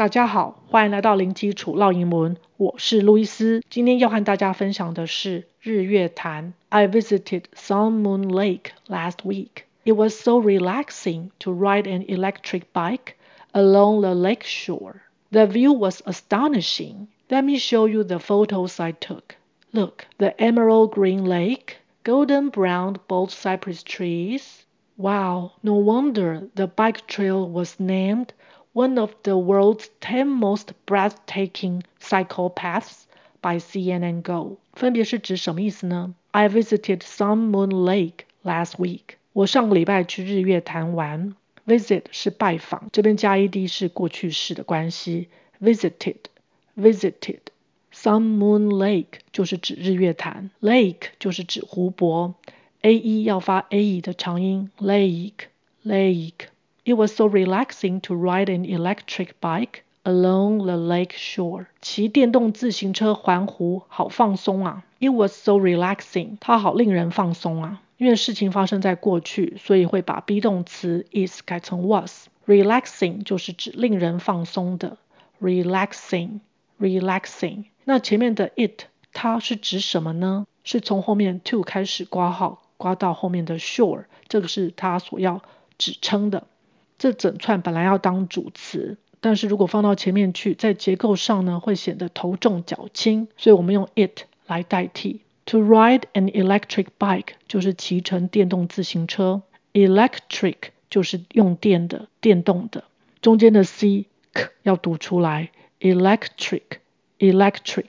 [0.00, 3.61] 大家好，欢迎来到零基础烙英文，我是路易斯。
[3.69, 6.53] 今天要和大家分享的是日月潭。
[6.69, 9.65] I visited Sun Moon Lake last week.
[9.83, 13.15] It was so relaxing to ride an electric bike
[13.51, 15.01] along the lake shore.
[15.29, 17.07] The view was astonishing.
[17.29, 19.35] Let me show you the photos I took.
[19.73, 24.65] Look, the emerald green lake, golden brown bold cypress trees.
[24.97, 28.33] Wow, no wonder the bike trail was named
[28.73, 33.03] one of the world's ten most breathtaking cycle paths
[33.41, 34.57] by CNN Go.
[34.73, 39.15] 分别是指什么意思呢？I visited Sun Moon Lake last week.
[39.33, 41.35] 我上个礼拜去日月潭玩。
[41.67, 45.29] Visit 是拜访，这边加 ed 是过去式的关系。
[45.61, 46.17] Visited,
[46.75, 47.39] visited.
[47.93, 52.33] Sun Moon Lake 就是指日月潭，Lake 就是指湖泊
[52.81, 55.45] ，a-e 要发 a-e 的长音，lake,
[55.85, 56.47] lake.
[56.83, 61.67] It was so relaxing to ride an electric bike along the lake shore.
[61.79, 64.83] 骑电动自行车环湖，好放松啊。
[64.99, 66.37] It was so relaxing.
[66.39, 67.83] 它好令人放松啊。
[67.97, 72.29] 因为事情发生在过去，所以会把 be 动词 is 改成 was。
[72.47, 74.97] Relaxing 就是指令人放松的。
[75.39, 76.39] Relaxing,
[76.79, 77.65] relaxing.
[77.85, 80.47] 那前面的 it 它是指什么呢？
[80.63, 85.43] 是从后面 to 开始刮号，刮到后面的 shore，这个是它所要
[85.77, 86.47] 指称的。
[87.01, 95.21] 这整串本来要当主词，但是如果放到前面去，在结构上呢，会显得头重脚轻，所以我们用 it 来代替。
[95.45, 99.41] To ride an electric bike 就是骑乘电动自行车
[99.73, 100.57] ，electric
[100.91, 102.83] 就是用电的、电动的，
[103.19, 107.85] 中间的 c k 要读出来，electric，electric。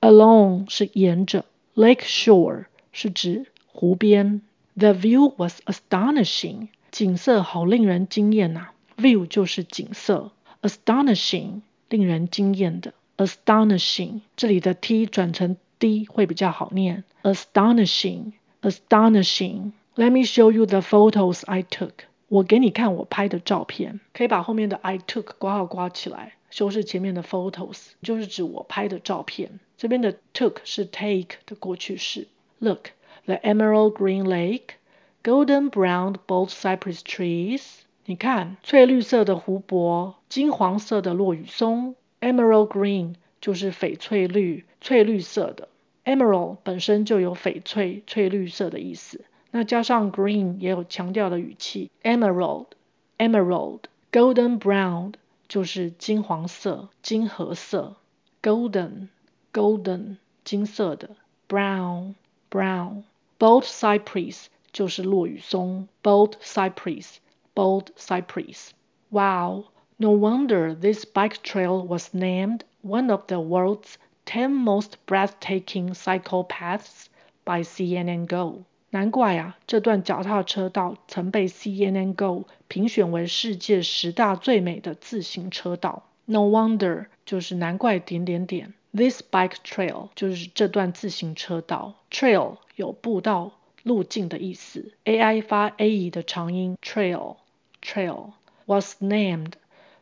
[0.00, 4.40] Along 是沿着，lake shore 是指湖边。
[4.78, 6.68] The view was astonishing。
[6.95, 21.91] 景色好令人惊艳呐，view 就是景色，astonishing 令人惊艳的，astonishing 这里的 t 转成 d 会比较好念，astonishing，astonishing。Let me show you the photos I took。
[22.27, 29.59] 我给你看我拍的照片，可以把后面的 I took 括号括起来，修饰前面的 photos，就是指我拍的照片。
[29.77, 32.27] 这边的 took 是 take 的过去式。
[32.59, 32.91] Look,
[33.25, 34.75] the emerald green lake。
[35.26, 41.96] Golden brown bold cypress trees，你看翠绿色的湖泊，金黄色的落羽松。
[42.20, 45.68] Emerald green 就是翡翠绿，翠绿色的。
[46.04, 51.90] Emerald 本身就有翡翠、翠绿色的意思，那加上 green 也有强调的语气。
[52.04, 53.80] Emerald，emerald。
[54.12, 55.14] Golden brown
[55.48, 57.96] 就是金黄色、金褐色。
[58.40, 61.16] Golden，golden 金色的。
[61.48, 63.02] Brown，brown。
[63.40, 64.46] Bold cypress。
[64.75, 69.65] 就是落羽松，bold cypress，bold cypress。Wow,
[69.97, 73.95] no wonder this bike trail was named one of the world's
[74.25, 77.07] ten most breathtaking cycle paths
[77.43, 78.63] by CNN Go。
[78.91, 86.03] 难怪啊，这段脚踏车道曾被 CNN Go 评选为世界十大最美的自行车道。
[86.25, 88.73] No wonder 就是难怪点点点。
[88.93, 93.53] This bike trail 就是这段自行车道，trail 有步道。
[93.86, 97.36] 路径的意思，ai 发 ae 的长音，trail
[97.80, 98.32] trail
[98.64, 99.52] was named。